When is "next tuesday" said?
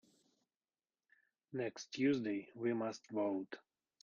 1.53-2.49